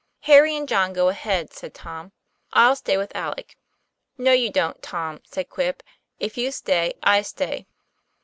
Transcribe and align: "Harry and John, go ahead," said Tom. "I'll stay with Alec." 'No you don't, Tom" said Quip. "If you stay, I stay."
"Harry 0.21 0.55
and 0.55 0.67
John, 0.67 0.93
go 0.93 1.09
ahead," 1.09 1.53
said 1.53 1.75
Tom. 1.75 2.11
"I'll 2.53 2.75
stay 2.75 2.97
with 2.97 3.15
Alec." 3.15 3.55
'No 4.17 4.31
you 4.31 4.51
don't, 4.51 4.81
Tom" 4.81 5.21
said 5.29 5.47
Quip. 5.51 5.83
"If 6.19 6.39
you 6.39 6.51
stay, 6.51 6.95
I 7.03 7.21
stay." 7.21 7.67